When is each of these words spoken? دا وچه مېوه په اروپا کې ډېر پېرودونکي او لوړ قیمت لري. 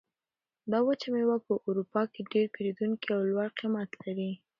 دا 0.71 0.79
وچه 0.87 1.07
مېوه 1.13 1.37
په 1.45 1.53
اروپا 1.67 2.01
کې 2.13 2.21
ډېر 2.33 2.45
پېرودونکي 2.55 3.07
او 3.15 3.21
لوړ 3.31 3.47
قیمت 3.59 3.89
لري. 4.03 4.31